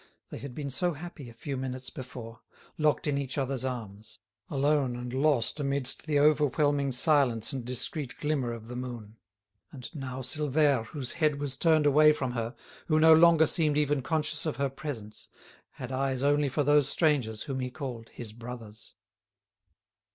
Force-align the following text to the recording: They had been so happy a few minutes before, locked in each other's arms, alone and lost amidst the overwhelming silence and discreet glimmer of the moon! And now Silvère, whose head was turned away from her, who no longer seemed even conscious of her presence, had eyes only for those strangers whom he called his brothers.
They 0.31 0.39
had 0.39 0.55
been 0.55 0.71
so 0.71 0.93
happy 0.93 1.29
a 1.29 1.33
few 1.35 1.55
minutes 1.55 1.91
before, 1.91 2.41
locked 2.79 3.05
in 3.05 3.19
each 3.19 3.37
other's 3.37 3.63
arms, 3.63 4.17
alone 4.49 4.95
and 4.95 5.13
lost 5.13 5.59
amidst 5.59 6.07
the 6.07 6.17
overwhelming 6.19 6.91
silence 6.91 7.53
and 7.53 7.63
discreet 7.63 8.17
glimmer 8.17 8.51
of 8.51 8.67
the 8.67 8.75
moon! 8.75 9.17
And 9.71 9.93
now 9.93 10.21
Silvère, 10.21 10.85
whose 10.87 11.11
head 11.11 11.39
was 11.39 11.55
turned 11.55 11.85
away 11.85 12.13
from 12.13 12.31
her, 12.31 12.55
who 12.87 12.99
no 12.99 13.13
longer 13.13 13.45
seemed 13.45 13.77
even 13.77 14.01
conscious 14.01 14.47
of 14.47 14.55
her 14.55 14.71
presence, 14.71 15.29
had 15.73 15.91
eyes 15.91 16.23
only 16.23 16.49
for 16.49 16.63
those 16.63 16.89
strangers 16.89 17.43
whom 17.43 17.59
he 17.59 17.69
called 17.69 18.09
his 18.09 18.33
brothers. 18.33 18.95